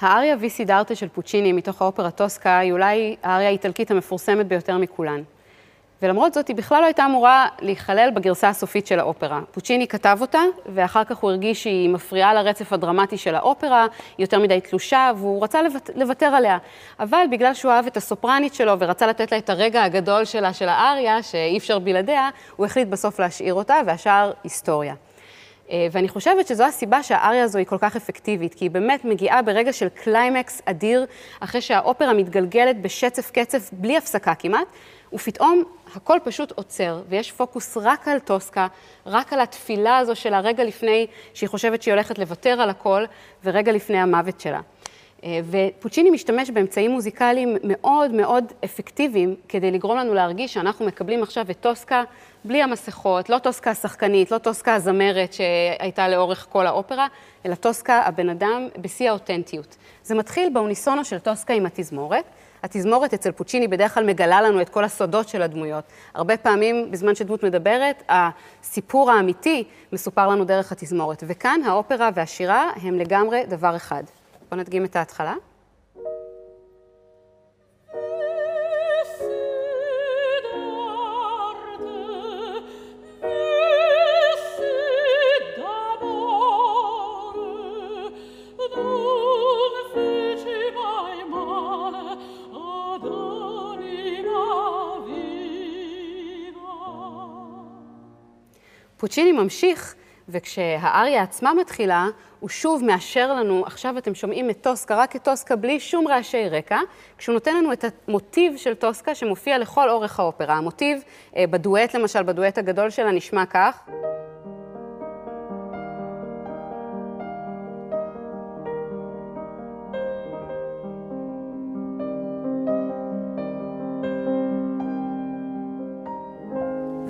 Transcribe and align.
האריה 0.00 0.36
ויסי 0.40 0.64
דארטה 0.64 0.94
של 0.94 1.08
פוצ'יני 1.08 1.52
מתוך 1.52 1.82
האופרה 1.82 2.10
טוסקה 2.10 2.58
היא 2.58 2.72
אולי 2.72 3.16
האריה 3.22 3.48
האיטלקית 3.48 3.90
המפורסמת 3.90 4.46
ביותר 4.46 4.78
מכולן. 4.78 5.22
ולמרות 6.02 6.34
זאת, 6.34 6.48
היא 6.48 6.56
בכלל 6.56 6.80
לא 6.80 6.84
הייתה 6.84 7.04
אמורה 7.04 7.46
להיכלל 7.60 8.10
בגרסה 8.14 8.48
הסופית 8.48 8.86
של 8.86 8.98
האופרה. 8.98 9.40
פוצ'יני 9.52 9.88
כתב 9.88 10.18
אותה, 10.20 10.40
ואחר 10.66 11.04
כך 11.04 11.16
הוא 11.16 11.30
הרגיש 11.30 11.62
שהיא 11.62 11.88
מפריעה 11.88 12.34
לרצף 12.34 12.72
הדרמטי 12.72 13.18
של 13.18 13.34
האופרה, 13.34 13.82
היא 14.18 14.24
יותר 14.24 14.38
מדי 14.38 14.60
תלושה, 14.60 15.12
והוא 15.16 15.44
רצה 15.44 15.60
לוותר 15.94 16.26
עליה. 16.26 16.58
אבל 17.00 17.24
בגלל 17.30 17.54
שהוא 17.54 17.72
אהב 17.72 17.86
את 17.86 17.96
הסופרנית 17.96 18.54
שלו 18.54 18.78
ורצה 18.78 19.06
לתת 19.06 19.32
לה 19.32 19.38
את 19.38 19.50
הרגע 19.50 19.82
הגדול 19.82 20.24
שלה, 20.24 20.52
של 20.52 20.68
האריה, 20.68 21.22
שאי 21.22 21.58
אפשר 21.58 21.78
בלעדיה, 21.78 22.28
הוא 22.56 22.66
החליט 22.66 22.88
בסוף 22.88 23.20
להשאיר 23.20 23.54
אותה, 23.54 23.76
והשאר 23.86 24.32
היסטוריה. 24.44 24.94
אה, 25.70 25.86
ואני 25.92 26.08
חושבת 26.08 26.46
שזו 26.46 26.64
הסיבה 26.64 27.02
שהאריה 27.02 27.44
הזו 27.44 27.58
היא 27.58 27.66
כל 27.66 27.78
כך 27.78 27.96
אפקטיבית, 27.96 28.54
כי 28.54 28.64
היא 28.64 28.70
באמת 28.70 29.04
מגיעה 29.04 29.42
ברגע 29.42 29.72
של 29.72 29.88
קליימקס 29.88 30.62
אדיר, 30.64 31.06
אחרי 31.40 31.60
שהאופרה 31.60 32.14
מתגלגלת 32.14 32.82
בשצף 32.82 33.30
קצף, 33.30 33.70
בלי 33.72 33.96
הפסקה 33.96 34.34
כמעט, 34.34 34.66
ופתאום 35.12 35.64
הכל 35.94 36.18
פשוט 36.24 36.52
עוצר, 36.52 37.02
ויש 37.08 37.32
פוקוס 37.32 37.76
רק 37.76 38.08
על 38.08 38.18
טוסקה, 38.18 38.66
רק 39.06 39.32
על 39.32 39.40
התפילה 39.40 39.98
הזו 39.98 40.16
של 40.16 40.34
הרגע 40.34 40.64
לפני 40.64 41.06
שהיא 41.34 41.48
חושבת 41.48 41.82
שהיא 41.82 41.94
הולכת 41.94 42.18
לוותר 42.18 42.60
על 42.60 42.70
הכל, 42.70 43.04
ורגע 43.44 43.72
לפני 43.72 43.98
המוות 43.98 44.40
שלה. 44.40 44.60
אה, 45.24 45.40
ופוצ'יני 45.50 46.10
משתמש 46.10 46.50
באמצעים 46.50 46.90
מוזיקליים 46.90 47.56
מאוד 47.64 48.10
מאוד 48.10 48.52
אפקטיביים 48.64 49.36
כדי 49.48 49.70
לגרום 49.70 49.98
לנו 49.98 50.14
להרגיש 50.14 50.54
שאנחנו 50.54 50.86
מקבלים 50.86 51.22
עכשיו 51.22 51.50
את 51.50 51.60
טוסקה 51.60 52.02
בלי 52.44 52.62
המסכות, 52.62 53.30
לא 53.30 53.38
טוסקה 53.38 53.70
השחקנית, 53.70 54.30
לא 54.30 54.38
טוסקה 54.38 54.74
הזמרת 54.74 55.32
שהייתה 55.32 56.08
לאורך 56.08 56.46
כל 56.50 56.66
האופרה, 56.66 57.06
אלא 57.46 57.54
טוסקה 57.54 57.98
הבן 57.98 58.28
אדם 58.28 58.68
בשיא 58.80 59.10
האותנטיות. 59.10 59.76
זה 60.02 60.14
מתחיל 60.14 60.50
באוניסונו 60.52 61.04
של 61.04 61.18
טוסקה 61.18 61.54
עם 61.54 61.66
התזמורת. 61.66 62.24
התזמורת 62.62 63.14
אצל 63.14 63.32
פוצ'יני 63.32 63.68
בדרך 63.68 63.94
כלל 63.94 64.06
מגלה 64.06 64.42
לנו 64.42 64.60
את 64.60 64.68
כל 64.68 64.84
הסודות 64.84 65.28
של 65.28 65.42
הדמויות. 65.42 65.84
הרבה 66.14 66.36
פעמים, 66.36 66.90
בזמן 66.90 67.14
שדמות 67.14 67.44
מדברת, 67.44 68.02
הסיפור 68.08 69.10
האמיתי 69.10 69.64
מסופר 69.92 70.28
לנו 70.28 70.44
דרך 70.44 70.72
התזמורת. 70.72 71.24
וכאן 71.26 71.60
האופרה 71.66 72.10
והשירה 72.14 72.70
הם 72.82 72.98
לגמרי 72.98 73.42
דבר 73.48 73.76
אחד. 73.76 74.02
בואו 74.50 74.60
נדגים 74.60 74.84
את 74.84 74.96
ההתחלה. 74.96 75.34
פוצ'יני 98.98 99.32
ממשיך, 99.32 99.94
וכשהאריה 100.28 101.22
עצמה 101.22 101.54
מתחילה, 101.54 102.06
הוא 102.40 102.48
שוב 102.48 102.84
מאשר 102.84 103.34
לנו, 103.34 103.62
עכשיו 103.66 103.98
אתם 103.98 104.14
שומעים 104.14 104.50
את 104.50 104.58
טוסקה, 104.60 104.96
רק 104.96 105.16
את 105.16 105.24
טוסקה 105.24 105.56
בלי 105.56 105.80
שום 105.80 106.08
רעשי 106.08 106.48
רקע, 106.48 106.78
כשהוא 107.18 107.32
נותן 107.32 107.56
לנו 107.56 107.72
את 107.72 107.84
המוטיב 108.08 108.56
של 108.56 108.74
טוסקה 108.74 109.14
שמופיע 109.14 109.58
לכל 109.58 109.90
אורך 109.90 110.20
האופרה. 110.20 110.54
המוטיב 110.54 111.02
אה, 111.36 111.44
בדואט, 111.46 111.94
למשל, 111.94 112.22
בדואט 112.22 112.58
הגדול 112.58 112.90
שלה 112.90 113.12
נשמע 113.12 113.46
כך. 113.46 113.88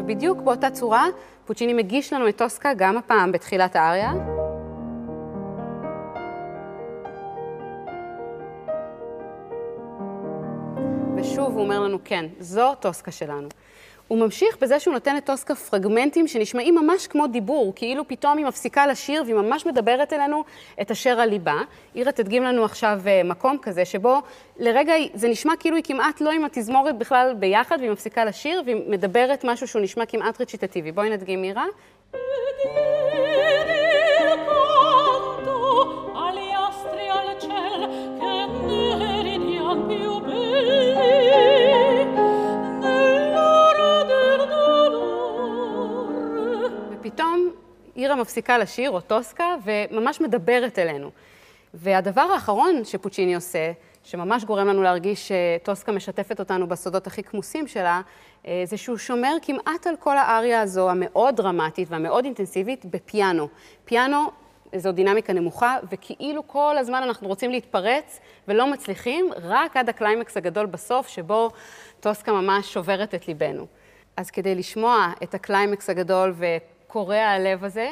ובדיוק 0.09 0.39
באותה 0.39 0.71
צורה, 0.71 1.07
פוצ'יני 1.47 1.73
מגיש 1.73 2.13
לנו 2.13 2.29
את 2.29 2.39
טוסקה 2.39 2.75
גם 2.75 2.97
הפעם 2.97 3.33
בתחילת 3.33 3.77
האריה. 3.77 4.13
ושוב 11.17 11.53
הוא 11.53 11.61
אומר 11.61 11.81
לנו, 11.81 11.99
כן, 12.05 12.27
זו 12.41 12.75
טוסקה 12.75 13.11
שלנו. 13.11 13.49
הוא 14.09 14.19
ממשיך 14.19 14.57
בזה 14.61 14.81
שהוא 14.81 14.95
נותן 14.95 15.17
לטוסקה 15.17 15.55
פרגמנטים 15.55 16.29
שנשמעים 16.29 16.75
ממש 16.75 17.07
כמו 17.07 17.27
דיבור, 17.27 17.73
כאילו 17.77 18.09
פתאום 18.09 18.39
היא 18.39 18.47
מפסיקה 18.47 18.87
לשיר 18.87 19.23
והיא 19.23 19.35
ממש 19.35 19.67
מדברת 19.67 20.13
אלינו 20.13 20.45
את 20.81 20.91
אשר 20.91 21.21
על 21.21 21.29
ליבה. 21.29 21.61
אירה 21.95 22.13
תדגים 22.13 22.43
לנו 22.43 22.65
עכשיו 22.65 23.01
אה, 23.07 23.23
מקום 23.25 23.59
כזה, 23.63 23.85
שבו 23.85 24.23
לרגע 24.59 24.95
זה 25.15 25.29
נשמע 25.29 25.53
כאילו 25.61 25.77
היא 25.77 25.85
כמעט 25.85 26.21
לא 26.21 26.31
עם 26.31 26.45
התזמורת 26.45 26.99
בכלל 26.99 27.35
ביחד, 27.39 27.77
והיא 27.81 27.91
מפסיקה 27.91 28.25
לשיר, 28.25 28.63
והיא 28.67 28.77
מדברת 28.87 29.45
משהו 29.45 29.69
שהוא 29.69 29.83
נשמע 29.83 30.07
כמעט 30.07 30.41
רציטטיבי. 30.41 30.93
בואי 30.93 31.11
נדגים 31.11 31.45
אירה. 31.45 31.65
אירה 47.99 48.17
מפסיקה 48.17 48.59
לשיר, 48.59 48.91
או 48.91 49.01
טוסקה, 49.01 49.55
וממש 49.65 50.21
מדברת 50.21 50.79
אלינו. 50.79 51.11
והדבר 51.75 52.21
האחרון 52.21 52.85
שפוצ'יני 52.85 53.35
עושה, 53.35 53.73
שממש 54.05 54.45
גורם 54.45 54.69
לנו 54.69 54.83
להרגיש 54.83 55.33
שטוסקה 55.33 55.93
משתפת 55.93 56.39
אותנו 56.39 56.67
בסודות 56.69 57.07
הכי 57.07 57.23
כמוסים 57.23 57.67
שלה, 57.67 58.01
אה, 58.47 58.63
זה 58.65 58.77
שהוא 58.77 58.97
שומר 58.97 59.37
כמעט 59.43 59.87
על 59.87 59.95
כל 59.97 60.17
האריה 60.17 60.61
הזו, 60.61 60.91
המאוד 60.91 61.37
דרמטית 61.37 61.89
והמאוד 61.91 62.25
אינטנסיבית, 62.25 62.85
בפיאנו. 62.85 63.49
פיאנו 63.85 64.31
זו 64.77 64.93
דינמיקה 64.93 65.33
נמוכה, 65.33 65.77
וכאילו 65.93 66.49
כל 66.49 66.79
הזמן 66.79 67.03
אנחנו 67.03 67.29
רוצים 67.29 67.51
להתפרץ 67.51 68.21
ולא 68.49 68.73
מצליחים, 68.73 69.31
רק 69.43 69.77
עד 69.77 69.89
הקליימקס 69.89 70.37
הגדול 70.37 70.67
בסוף, 70.67 71.09
שבו 71.09 71.51
טוסקה 72.01 72.33
ממש 72.33 72.73
שוברת 72.73 73.15
את 73.15 73.29
ליבנו. 73.29 73.67
אז 74.17 74.31
כדי 74.31 74.55
לשמוע 74.55 75.13
את 75.23 75.35
הקליימקס 75.35 75.91
הגדול 75.91 76.35
קורע 76.89 77.17
הלב 77.17 77.65
הזה. 77.65 77.91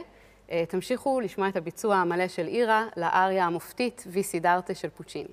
אה, 0.50 0.64
תמשיכו 0.68 1.20
לשמוע 1.20 1.48
את 1.48 1.56
הביצוע 1.56 1.96
המלא 1.96 2.28
של 2.28 2.46
אירה 2.46 2.86
לאריה 2.96 3.44
המופתית 3.44 4.04
Vissi 4.06 4.37
d'arte 4.37 4.74
של 4.74 4.88
פוצ'יני. 4.88 5.32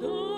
Oh. 0.00 0.37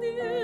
你。 0.00 0.39